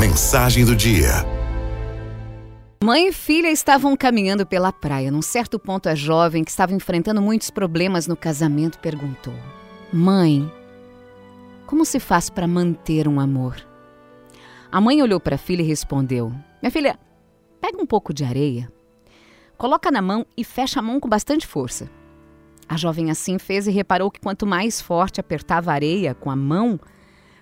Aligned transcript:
Mensagem 0.00 0.64
do 0.64 0.74
dia. 0.74 1.10
Mãe 2.82 3.08
e 3.08 3.12
filha 3.12 3.50
estavam 3.50 3.94
caminhando 3.94 4.46
pela 4.46 4.72
praia. 4.72 5.10
Num 5.10 5.20
certo 5.20 5.58
ponto, 5.58 5.90
a 5.90 5.94
jovem, 5.94 6.42
que 6.42 6.50
estava 6.50 6.72
enfrentando 6.72 7.20
muitos 7.20 7.50
problemas 7.50 8.06
no 8.06 8.16
casamento, 8.16 8.78
perguntou: 8.78 9.34
Mãe, 9.92 10.50
como 11.66 11.84
se 11.84 12.00
faz 12.00 12.30
para 12.30 12.46
manter 12.46 13.06
um 13.06 13.20
amor? 13.20 13.56
A 14.72 14.80
mãe 14.80 15.02
olhou 15.02 15.20
para 15.20 15.34
a 15.34 15.38
filha 15.38 15.60
e 15.60 15.66
respondeu: 15.66 16.32
Minha 16.62 16.72
filha, 16.72 16.98
pega 17.60 17.76
um 17.76 17.84
pouco 17.84 18.14
de 18.14 18.24
areia, 18.24 18.72
coloca 19.58 19.90
na 19.90 20.00
mão 20.00 20.24
e 20.34 20.42
fecha 20.42 20.80
a 20.80 20.82
mão 20.82 20.98
com 20.98 21.10
bastante 21.10 21.46
força. 21.46 21.90
A 22.66 22.74
jovem 22.78 23.10
assim 23.10 23.38
fez 23.38 23.66
e 23.66 23.70
reparou 23.70 24.10
que 24.10 24.20
quanto 24.20 24.46
mais 24.46 24.80
forte 24.80 25.20
apertava 25.20 25.70
a 25.70 25.74
areia 25.74 26.14
com 26.14 26.30
a 26.30 26.36
mão, 26.36 26.80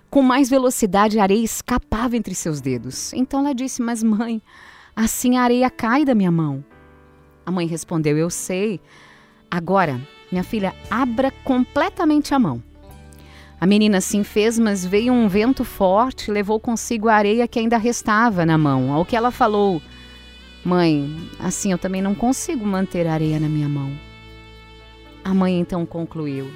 com 0.09 0.21
mais 0.21 0.49
velocidade 0.49 1.19
a 1.19 1.23
areia 1.23 1.43
escapava 1.43 2.17
entre 2.17 2.33
seus 2.33 2.61
dedos. 2.61 3.13
Então 3.13 3.39
ela 3.39 3.53
disse: 3.53 3.81
Mas 3.81 4.03
mãe, 4.03 4.41
assim 4.95 5.37
a 5.37 5.43
areia 5.43 5.69
cai 5.69 6.03
da 6.03 6.15
minha 6.15 6.31
mão. 6.31 6.63
A 7.45 7.51
mãe 7.51 7.67
respondeu: 7.67 8.17
Eu 8.17 8.29
sei. 8.29 8.79
Agora, 9.49 9.99
minha 10.31 10.43
filha, 10.43 10.73
abra 10.89 11.31
completamente 11.43 12.33
a 12.33 12.39
mão. 12.39 12.63
A 13.59 13.65
menina 13.65 13.97
assim 13.97 14.23
fez, 14.23 14.57
mas 14.57 14.85
veio 14.85 15.11
um 15.11 15.27
vento 15.27 15.65
forte 15.65 16.31
levou 16.31 16.59
consigo 16.59 17.09
a 17.09 17.15
areia 17.15 17.47
que 17.47 17.59
ainda 17.59 17.77
restava 17.77 18.45
na 18.45 18.57
mão. 18.57 18.93
Ao 18.93 19.05
que 19.05 19.15
ela 19.15 19.31
falou: 19.31 19.81
Mãe, 20.63 21.13
assim 21.39 21.71
eu 21.71 21.77
também 21.77 22.01
não 22.01 22.15
consigo 22.15 22.65
manter 22.65 23.05
a 23.07 23.13
areia 23.13 23.39
na 23.39 23.49
minha 23.49 23.67
mão. 23.67 23.91
A 25.23 25.33
mãe 25.33 25.59
então 25.59 25.85
concluiu: 25.85 26.49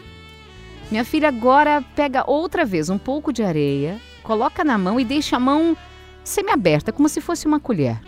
Minha 0.92 1.06
filha 1.06 1.28
agora 1.28 1.84
pega 1.96 2.30
outra 2.30 2.66
vez 2.66 2.90
um 2.90 2.98
pouco 2.98 3.34
de 3.34 3.42
areia, 3.44 4.00
coloca 4.22 4.64
na 4.64 4.78
mão 4.78 5.00
e 5.00 5.06
deixa 5.06 5.38
a 5.38 5.40
mão 5.40 5.76
semi-aberta, 6.24 6.92
como 6.92 7.10
se 7.10 7.20
fosse 7.20 7.48
uma 7.48 7.60
colher. 7.60 8.00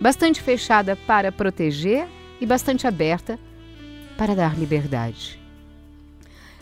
Bastante 0.00 0.40
fechada 0.40 0.96
para 0.96 1.32
proteger 1.32 2.06
e 2.40 2.46
bastante 2.46 2.86
aberta 2.86 3.38
para 4.16 4.34
dar 4.34 4.58
liberdade. 4.58 5.40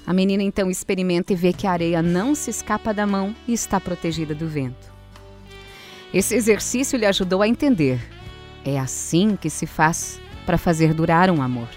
A 0.06 0.12
menina 0.12 0.42
então 0.42 0.70
experimenta 0.70 1.32
e 1.32 1.36
vê 1.36 1.52
que 1.52 1.66
a 1.66 1.72
areia 1.72 2.02
não 2.02 2.34
se 2.34 2.50
escapa 2.50 2.92
da 2.92 3.06
mão 3.06 3.34
e 3.46 3.52
está 3.52 3.80
protegida 3.80 4.34
do 4.34 4.48
vento. 4.48 4.90
Esse 6.12 6.34
exercício 6.34 6.98
lhe 6.98 7.06
ajudou 7.06 7.42
a 7.42 7.48
entender. 7.48 8.00
É 8.64 8.78
assim 8.78 9.36
que 9.36 9.48
se 9.48 9.66
faz 9.66 10.20
para 10.44 10.58
fazer 10.58 10.92
durar 10.92 11.30
um 11.30 11.40
amor. 11.40 11.68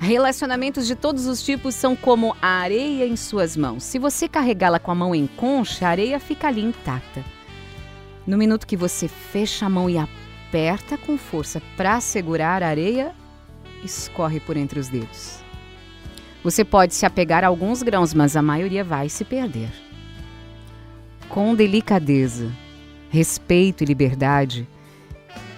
Relacionamentos 0.00 0.86
de 0.86 0.96
todos 0.96 1.26
os 1.26 1.42
tipos 1.42 1.74
são 1.74 1.94
como 1.94 2.34
a 2.40 2.48
areia 2.48 3.06
em 3.06 3.16
suas 3.16 3.54
mãos. 3.54 3.84
Se 3.84 3.98
você 3.98 4.26
carregá-la 4.26 4.78
com 4.78 4.90
a 4.90 4.94
mão 4.94 5.14
em 5.14 5.26
concha, 5.26 5.86
a 5.86 5.90
areia 5.90 6.18
fica 6.18 6.48
ali 6.48 6.62
intacta. 6.62 7.22
No 8.26 8.38
minuto 8.38 8.66
que 8.66 8.78
você 8.78 9.06
fecha 9.06 9.66
a 9.66 9.68
mão 9.68 9.90
e 9.90 9.98
aperta 9.98 10.96
com 10.96 11.18
força 11.18 11.60
para 11.76 12.00
segurar 12.00 12.62
a 12.62 12.68
areia, 12.68 13.14
escorre 13.84 14.40
por 14.40 14.56
entre 14.56 14.80
os 14.80 14.88
dedos. 14.88 15.40
Você 16.42 16.64
pode 16.64 16.94
se 16.94 17.04
apegar 17.04 17.44
a 17.44 17.48
alguns 17.48 17.82
grãos, 17.82 18.14
mas 18.14 18.36
a 18.36 18.40
maioria 18.40 18.82
vai 18.82 19.10
se 19.10 19.22
perder. 19.22 19.70
Com 21.28 21.54
delicadeza, 21.54 22.50
respeito 23.10 23.84
e 23.84 23.86
liberdade, 23.86 24.66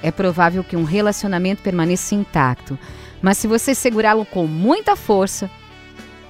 é 0.03 0.11
provável 0.11 0.65
que 0.65 0.77
um 0.77 0.85
relacionamento 0.85 1.63
permaneça 1.63 2.15
intacto 2.15 2.79
mas 3.23 3.39
se 3.39 3.47
você 3.47 3.73
segurá-lo 3.73 4.27
com 4.27 4.49
muita 4.49 4.97
força, 4.97 5.49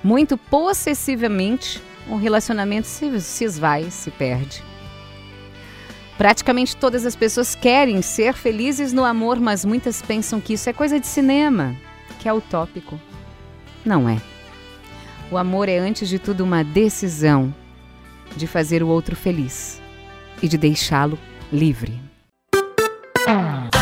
muito 0.04 0.36
possessivamente, 0.36 1.82
o 2.06 2.16
relacionamento 2.16 2.86
se, 2.86 3.18
se 3.22 3.44
esvai, 3.44 3.90
se 3.90 4.10
perde. 4.10 4.62
Praticamente 6.18 6.76
todas 6.76 7.06
as 7.06 7.16
pessoas 7.16 7.54
querem 7.54 8.02
ser 8.02 8.34
felizes 8.34 8.92
no 8.92 9.04
amor, 9.04 9.40
mas 9.40 9.64
muitas 9.64 10.02
pensam 10.02 10.38
que 10.38 10.52
isso 10.52 10.68
é 10.68 10.72
coisa 10.72 11.00
de 11.00 11.06
cinema, 11.06 11.74
que 12.18 12.28
é 12.28 12.32
utópico. 12.32 13.00
Não 13.84 14.06
é. 14.06 14.20
O 15.30 15.38
amor 15.38 15.70
é, 15.70 15.78
antes 15.78 16.10
de 16.10 16.18
tudo, 16.18 16.44
uma 16.44 16.62
decisão 16.62 17.52
de 18.36 18.46
fazer 18.46 18.82
o 18.82 18.88
outro 18.88 19.16
feliz 19.16 19.80
e 20.42 20.48
de 20.48 20.58
deixá-lo 20.58 21.18
livre. 21.50 22.11
Mm. 23.26 23.81